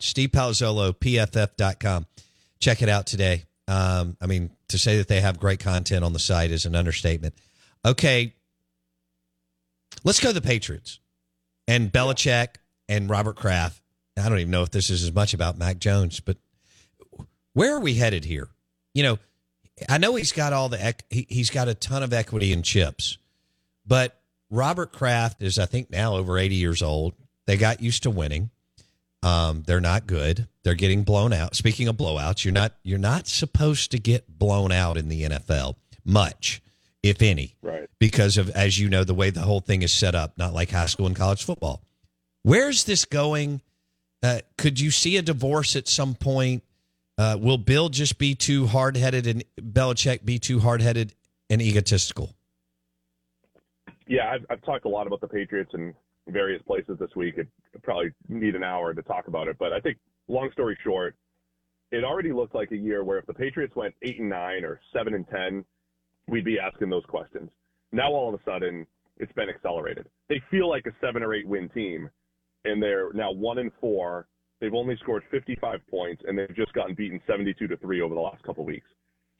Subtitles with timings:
[0.00, 2.06] Steve Palazzolo, PFF.com.
[2.58, 3.44] Check it out today.
[3.68, 6.74] Um, I mean, to say that they have great content on the site is an
[6.74, 7.34] understatement.
[7.84, 8.34] Okay.
[10.04, 10.98] Let's go to the Patriots
[11.68, 12.56] and Belichick
[12.88, 13.80] and Robert Kraft.
[14.16, 16.36] I don't even know if this is as much about Mac Jones, but
[17.52, 18.48] where are we headed here?
[18.94, 19.18] You know,
[19.88, 23.18] I know he's got all the he, he's got a ton of equity in chips,
[23.86, 27.14] but Robert Kraft is I think now over 80 years old.
[27.46, 28.50] They got used to winning.
[29.22, 30.48] Um, they're not good.
[30.62, 31.54] They're getting blown out.
[31.54, 35.76] Speaking of blowouts, you're not you're not supposed to get blown out in the NFL
[36.04, 36.62] much,
[37.02, 37.88] if any, right?
[37.98, 40.70] Because of as you know the way the whole thing is set up, not like
[40.70, 41.82] high school and college football.
[42.42, 43.60] Where's this going?
[44.22, 46.62] Uh, could you see a divorce at some point?
[47.18, 51.14] Uh, will Bill just be too hard headed and Belichick be too hard headed
[51.50, 52.34] and egotistical?
[54.06, 55.94] Yeah, I've, I've talked a lot about the Patriots and
[56.28, 57.34] various places this week.
[57.36, 57.48] It
[57.82, 59.98] probably need an hour to talk about it, but I think
[60.28, 61.16] long story short,
[61.90, 64.80] it already looked like a year where if the Patriots went eight and nine or
[64.92, 65.64] seven and ten,
[66.28, 67.50] we'd be asking those questions.
[67.92, 68.86] Now all of a sudden,
[69.18, 70.06] it's been accelerated.
[70.28, 72.08] They feel like a seven or eight win team,
[72.64, 74.28] and they're now one and four.
[74.60, 78.20] They've only scored 55 points, and they've just gotten beaten 72 to three over the
[78.20, 78.86] last couple weeks.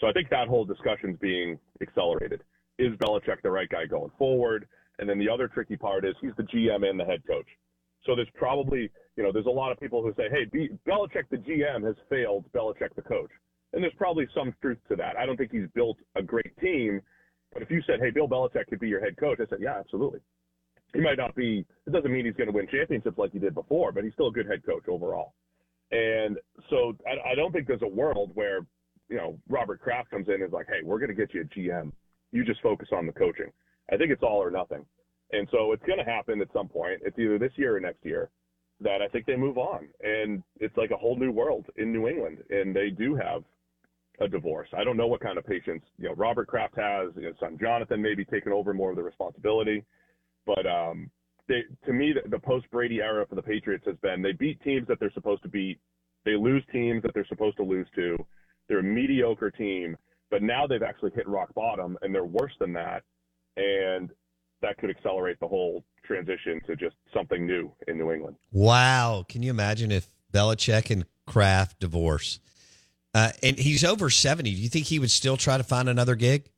[0.00, 2.42] So I think that whole discussion's being accelerated.
[2.78, 4.68] Is Belichick the right guy going forward?
[4.98, 7.46] And then the other tricky part is he's the GM and the head coach.
[8.04, 11.28] So there's probably, you know, there's a lot of people who say, hey, B- Belichick
[11.30, 13.30] the GM has failed Belichick the coach.
[13.72, 15.16] And there's probably some truth to that.
[15.16, 17.00] I don't think he's built a great team.
[17.52, 19.78] But if you said, hey, Bill Belichick could be your head coach, I said, yeah,
[19.78, 20.20] absolutely.
[20.94, 23.54] He might not be, it doesn't mean he's going to win championships like he did
[23.54, 25.34] before, but he's still a good head coach overall.
[25.90, 26.38] And
[26.70, 28.60] so I, I don't think there's a world where,
[29.08, 31.42] you know, Robert Kraft comes in and is like, hey, we're going to get you
[31.42, 31.92] a GM.
[32.32, 33.50] You just focus on the coaching.
[33.92, 34.84] I think it's all or nothing.
[35.32, 37.00] And so it's going to happen at some point.
[37.04, 38.30] It's either this year or next year
[38.80, 39.88] that I think they move on.
[40.02, 42.38] And it's like a whole new world in New England.
[42.50, 43.42] And they do have
[44.20, 44.68] a divorce.
[44.76, 47.58] I don't know what kind of patience, you know, Robert Kraft has, you know, son
[47.60, 49.84] Jonathan maybe taking over more of the responsibility.
[50.46, 51.10] But um,
[51.46, 54.60] they, to me, the, the post Brady era for the Patriots has been they beat
[54.62, 55.78] teams that they're supposed to beat.
[56.24, 58.16] They lose teams that they're supposed to lose to.
[58.68, 59.96] They're a mediocre team,
[60.30, 63.02] but now they've actually hit rock bottom and they're worse than that.
[63.58, 64.10] And
[64.62, 68.36] that could accelerate the whole transition to just something new in New England.
[68.52, 69.24] Wow.
[69.28, 72.40] Can you imagine if Belichick and Kraft divorce?
[73.14, 74.54] Uh, and he's over 70.
[74.54, 76.50] Do you think he would still try to find another gig?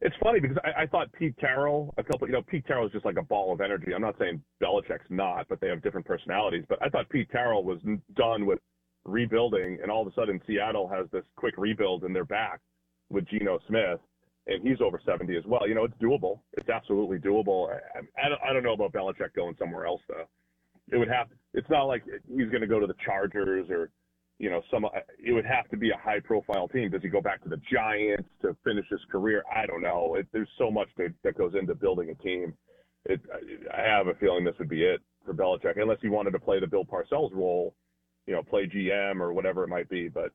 [0.00, 2.92] It's funny because I, I thought Pete Carroll, a couple, you know, Pete Carroll is
[2.92, 3.94] just like a ball of energy.
[3.94, 6.64] I'm not saying Belichick's not, but they have different personalities.
[6.68, 7.78] But I thought Pete Carroll was
[8.16, 8.58] done with
[9.04, 12.60] rebuilding, and all of a sudden Seattle has this quick rebuild in their back
[13.10, 14.00] with Geno Smith
[14.46, 15.68] and he's over 70 as well.
[15.68, 16.40] You know, it's doable.
[16.54, 17.70] It's absolutely doable.
[17.70, 20.26] I, I, don't, I don't know about Belichick going somewhere else though.
[20.90, 21.28] It would have.
[21.54, 23.90] It's not like he's going to go to the Chargers or,
[24.38, 24.84] you know, some.
[25.24, 26.90] It would have to be a high-profile team.
[26.90, 29.44] Does he go back to the Giants to finish his career?
[29.54, 30.16] I don't know.
[30.18, 32.54] It, there's so much that, that goes into building a team.
[33.06, 33.20] It,
[33.72, 36.58] I have a feeling this would be it for Belichick, unless he wanted to play
[36.58, 37.74] the Bill Parcells role,
[38.26, 40.08] you know, play GM or whatever it might be.
[40.08, 40.32] But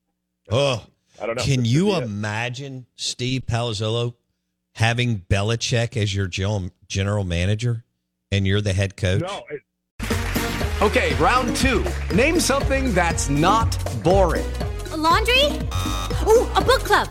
[0.49, 0.85] oh,
[1.21, 1.43] I don't know.
[1.43, 4.15] Can you imagine Steve Palazzolo
[4.73, 7.83] having Belichick as your general manager?
[8.31, 9.21] and you're the head coach?
[9.21, 9.61] No, it,
[10.79, 11.83] Okay, round two.
[12.13, 14.45] Name something that's not boring.
[14.91, 15.43] A laundry?
[16.27, 17.07] Ooh, a book club.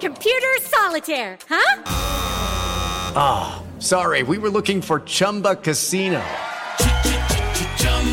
[0.00, 1.82] Computer solitaire, huh?
[3.14, 6.24] Ah, sorry, we were looking for Chumba Casino.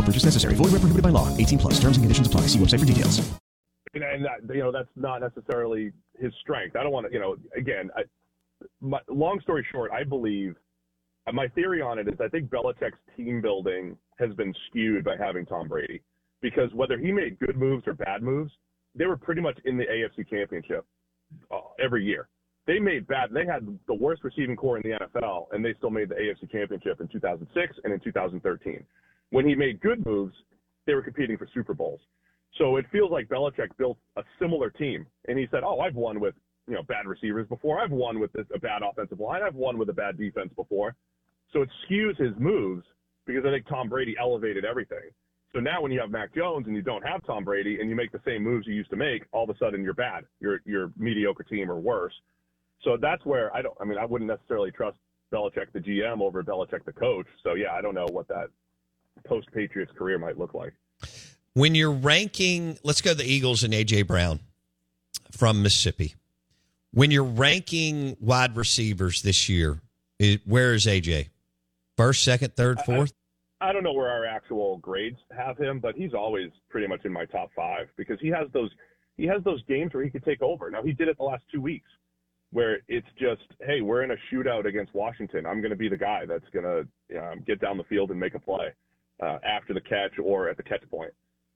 [0.00, 0.54] No purchase necessary.
[0.54, 1.28] Void where prohibited by law.
[1.36, 1.74] 18 plus.
[1.74, 2.42] Terms and conditions apply.
[2.42, 3.20] See website for details.
[3.94, 6.74] and, and you know that's not necessarily his strength.
[6.74, 8.02] I don't want to, you know, again, I,
[8.80, 10.54] my, long story short, I believe
[11.26, 15.16] uh, my theory on it is I think Belichick's team building has been skewed by
[15.18, 16.00] having Tom Brady
[16.40, 18.52] because whether he made good moves or bad moves,
[18.94, 20.86] they were pretty much in the AFC Championship
[21.50, 22.28] uh, every year.
[22.66, 23.30] They made bad.
[23.32, 26.50] They had the worst receiving corps in the NFL, and they still made the AFC
[26.50, 28.84] Championship in 2006 and in 2013.
[29.30, 30.34] When he made good moves,
[30.86, 32.00] they were competing for Super Bowls.
[32.58, 36.20] So it feels like Belichick built a similar team, and he said, "Oh, I've won
[36.20, 36.34] with
[36.66, 37.78] you know bad receivers before.
[37.78, 39.42] I've won with this, a bad offensive line.
[39.42, 40.94] I've won with a bad defense before."
[41.52, 42.84] So it skews his moves
[43.26, 45.10] because I think Tom Brady elevated everything.
[45.52, 47.96] So now when you have Mac Jones and you don't have Tom Brady and you
[47.96, 50.24] make the same moves you used to make, all of a sudden you're bad.
[50.40, 52.14] You're you're mediocre team or worse.
[52.82, 53.76] So that's where I don't.
[53.80, 54.98] I mean, I wouldn't necessarily trust
[55.32, 57.26] Belichick the GM over Belichick the coach.
[57.42, 58.48] So yeah, I don't know what that
[59.24, 60.72] post Patriots career might look like.
[61.54, 64.40] When you're ranking, let's go to the Eagles and AJ Brown
[65.32, 66.14] from Mississippi.
[66.92, 69.80] When you're ranking wide receivers this year,
[70.44, 71.28] where is AJ?
[71.96, 73.12] First, second, third, fourth?
[73.60, 77.12] I don't know where our actual grades have him, but he's always pretty much in
[77.12, 78.70] my top five because he has those
[79.16, 80.70] he has those games where he could take over.
[80.70, 81.88] Now he did it the last two weeks,
[82.52, 85.44] where it's just, hey, we're in a shootout against Washington.
[85.44, 88.18] I'm going to be the guy that's going to um, get down the field and
[88.18, 88.72] make a play
[89.22, 91.12] uh, after the catch or at the catch point.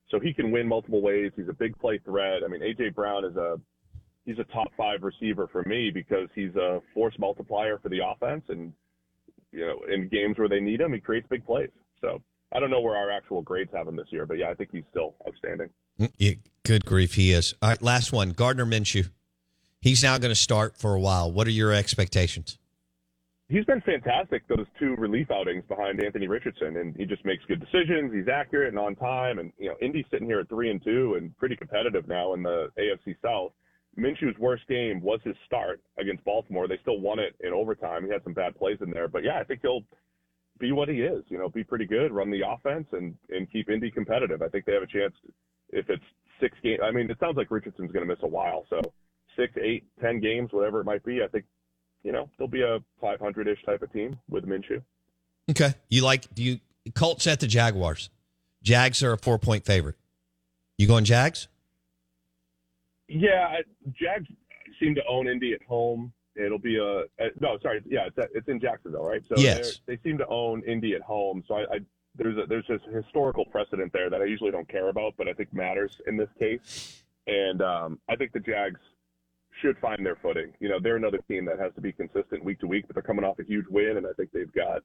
[0.09, 1.31] So he can win multiple ways.
[1.35, 2.43] He's a big play threat.
[2.43, 3.59] I mean, AJ Brown is a
[4.25, 8.43] he's a top five receiver for me because he's a force multiplier for the offense,
[8.49, 8.71] and
[9.51, 11.69] you know, in games where they need him, he creates big plays.
[12.01, 12.21] So
[12.51, 14.69] I don't know where our actual grades have him this year, but yeah, I think
[14.71, 15.69] he's still outstanding.
[16.63, 17.53] Good grief, he is.
[17.61, 18.31] All right, last one.
[18.31, 19.09] Gardner Minshew.
[19.79, 21.31] He's now going to start for a while.
[21.31, 22.57] What are your expectations?
[23.47, 27.59] He's been fantastic those two relief outings behind Anthony Richardson, and he just makes good
[27.59, 28.11] decisions.
[28.11, 31.15] He's accurate and on time, and you know Indy's sitting here at three and two
[31.15, 33.51] and pretty competitive now in the AFC South.
[33.97, 36.67] Minshew's worst game was his start against Baltimore.
[36.67, 38.03] They still won it in overtime.
[38.03, 39.85] He had some bad plays in there, but yeah, I think he'll
[40.59, 41.23] be what he is.
[41.27, 44.41] You know, be pretty good, run the offense, and and keep Indy competitive.
[44.41, 45.13] I think they have a chance
[45.69, 46.03] if it's
[46.41, 46.79] six games.
[46.83, 48.81] I mean, it sounds like Richardson's going to miss a while, so
[49.37, 51.21] six, eight, ten games, whatever it might be.
[51.23, 51.45] I think
[52.05, 54.81] you know they'll be a 500-ish type of team with Minshew.
[55.49, 55.73] Okay.
[55.89, 56.59] You like do you
[56.93, 58.09] Colts at the Jaguars?
[58.63, 59.95] Jags are a four point favorite.
[60.77, 61.47] You going Jags?
[63.07, 64.27] Yeah, I- Jags
[64.79, 66.13] seem to own Indy at home.
[66.35, 69.23] It'll be a, a no, sorry, yeah, it's, it's in Jacksonville, right?
[69.27, 69.79] So Yes.
[69.85, 71.43] they seem to own Indy at home.
[71.47, 71.79] So I, I
[72.15, 75.33] there's a there's this historical precedent there that I usually don't care about, but I
[75.33, 77.03] think matters in this case.
[77.27, 78.79] And um, I think the Jags
[79.61, 80.51] should find their footing.
[80.59, 83.03] You know, they're another team that has to be consistent week to week, but they're
[83.03, 84.81] coming off a huge win, and I think they've got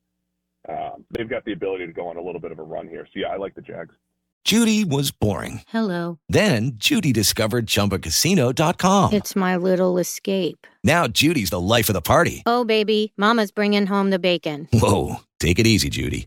[0.69, 3.07] um, they've got the ability to go on a little bit of a run here.
[3.07, 3.95] So yeah, I like the Jags.
[4.45, 5.63] Judy was boring.
[5.69, 6.19] Hello.
[6.29, 9.13] Then Judy discovered ChumbaCasino.com.
[9.13, 10.67] It's my little escape.
[10.83, 12.43] Now Judy's the life of the party.
[12.47, 14.67] Oh, baby, Mama's bringing home the bacon.
[14.73, 16.27] Whoa, take it easy, Judy.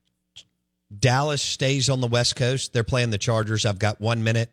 [0.99, 2.73] Dallas stays on the West Coast.
[2.73, 3.65] They're playing the Chargers.
[3.65, 4.51] I've got one minute.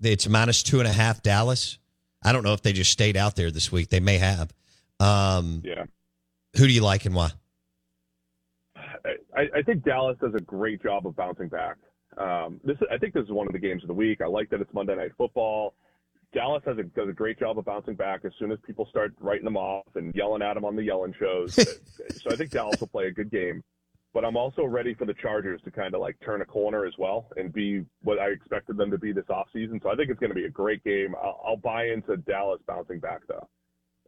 [0.00, 1.78] It's minus two and a half Dallas.
[2.22, 3.90] I don't know if they just stayed out there this week.
[3.90, 4.52] They may have.
[5.00, 5.84] Um, yeah.
[6.56, 7.30] Who do you like and why?
[9.36, 11.76] I, I think Dallas does a great job of bouncing back.
[12.16, 14.20] Um, this, I think this is one of the games of the week.
[14.22, 15.74] I like that it's Monday Night Football.
[16.32, 19.12] Dallas has a, does a great job of bouncing back as soon as people start
[19.20, 21.54] writing them off and yelling at them on the yelling shows.
[22.22, 23.62] so I think Dallas will play a good game.
[24.14, 26.94] But I'm also ready for the Chargers to kind of like turn a corner as
[26.96, 29.82] well and be what I expected them to be this offseason.
[29.82, 31.16] So I think it's going to be a great game.
[31.20, 33.46] I'll, I'll buy into Dallas bouncing back though.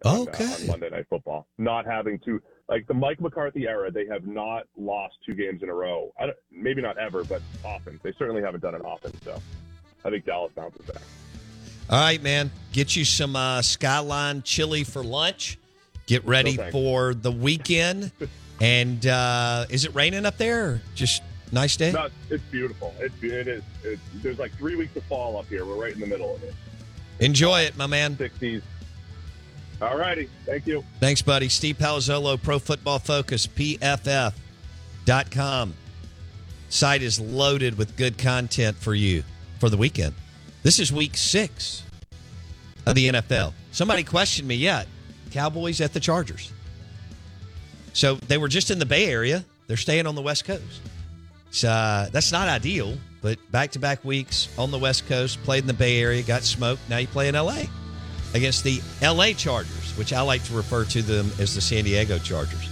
[0.05, 0.45] Okay.
[0.45, 4.07] On, uh, on Monday Night Football, not having to like the Mike McCarthy era, they
[4.07, 6.13] have not lost two games in a row.
[6.21, 7.99] I don't, maybe not ever, but often.
[8.05, 9.13] They certainly haven't done it often.
[9.23, 9.41] So
[10.05, 11.03] I think Dallas bounces back.
[11.91, 12.53] All right, man.
[12.73, 15.59] Get you some uh, Skyline chili for lunch.
[16.07, 18.13] Get ready No, for the weekend.
[18.61, 20.67] and uh, is it raining up there?
[20.67, 21.23] Or just
[21.53, 21.93] nice day.
[21.93, 22.95] No, it's beautiful.
[22.99, 23.63] It's it is.
[23.85, 25.65] It's, there's like three weeks of fall up here.
[25.65, 26.55] We're right in the middle of it.
[27.21, 28.17] Enjoy it, my man.
[28.17, 28.63] 60s.
[29.81, 30.29] All righty.
[30.47, 30.85] Thank you.
[31.01, 31.49] Thanks, buddy.
[31.49, 34.35] Steve Palazzolo, Pro Football Focus, PFF.com.
[36.69, 39.23] Site is loaded with good content for you
[39.61, 40.15] for the weekend.
[40.63, 41.83] This is week six
[42.87, 43.53] of the NFL.
[43.71, 44.87] Somebody questioned me yet.
[45.31, 46.53] Cowboys at the Chargers.
[47.97, 49.43] So they were just in the Bay Area.
[49.69, 50.83] They're staying on the West Coast.
[51.51, 55.63] So uh, that's not ideal, but back to back weeks on the West Coast, played
[55.63, 56.83] in the Bay Area, got smoked.
[56.91, 57.63] Now you play in LA
[58.35, 62.19] against the LA Chargers, which I like to refer to them as the San Diego
[62.19, 62.69] Chargers.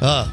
[0.00, 0.32] Oh,